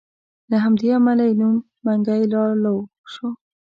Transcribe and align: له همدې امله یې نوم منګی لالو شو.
له 0.49 0.57
همدې 0.63 0.87
امله 0.97 1.23
یې 1.29 1.33
نوم 1.39 1.55
منګی 1.85 2.23
لالو 2.33 2.75
شو. 3.11 3.27